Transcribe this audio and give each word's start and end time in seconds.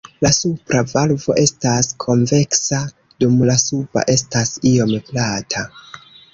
La 0.25 0.29
supra 0.35 0.79
valvo 0.93 1.35
estas 1.41 1.89
konveksa 2.05 2.81
dum 3.25 3.37
la 3.53 3.61
suba 3.67 4.07
estas 4.17 4.57
iom 4.75 4.99
plata. 5.13 5.67